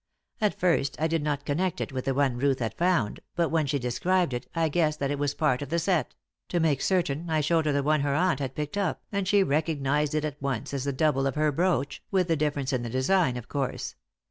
At 0.41 0.59
first 0.59 0.99
I 0.99 1.05
did 1.05 1.21
not 1.21 1.45
connect 1.45 1.79
it 1.79 1.91
with 1.93 2.05
the 2.05 2.15
one 2.15 2.35
Ruth 2.39 2.57
had 2.57 2.73
found, 2.73 3.19
but 3.35 3.49
when 3.49 3.67
she 3.67 3.77
described 3.77 4.33
it 4.33 4.47
I 4.55 4.67
guessed 4.67 4.97
that 4.99 5.11
it 5.11 5.19
was 5.19 5.35
part 5.35 5.61
of 5.61 5.69
the 5.69 5.77
set; 5.77 6.15
to 6.49 6.59
make 6.59 6.81
certain 6.81 7.29
I 7.29 7.41
shewed 7.41 7.67
her 7.67 7.71
the 7.71 7.83
one 7.83 8.01
her 8.01 8.15
aunt 8.15 8.39
had 8.39 8.55
picked 8.55 8.79
up, 8.79 9.03
and 9.11 9.27
she 9.27 9.43
recognised 9.43 10.15
it 10.15 10.25
at 10.25 10.41
once 10.41 10.73
as 10.73 10.85
the 10.85 10.91
double 10.91 11.27
of 11.27 11.35
her 11.35 11.51
brooch, 11.51 12.01
with 12.09 12.29
the 12.29 12.35
difference 12.35 12.73
in 12.73 12.81
the 12.81 12.89
design, 12.89 13.37
of 13.37 13.47
course. 13.47 13.93